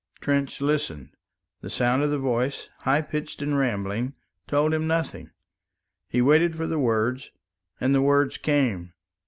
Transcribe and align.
Trench 0.19 0.61
listened; 0.61 1.11
the 1.61 1.69
sound 1.69 2.01
of 2.01 2.09
the 2.09 2.17
voice, 2.17 2.69
high 2.79 3.03
pitched 3.03 3.39
and 3.39 3.55
rambling, 3.55 4.15
told 4.47 4.73
him 4.73 4.87
nothing. 4.87 5.29
He 6.09 6.23
waited 6.23 6.55
for 6.55 6.65
the 6.65 6.79
words, 6.79 7.29
and 7.79 7.93
the 7.93 8.01
words 8.01 8.39
came. 8.39 8.93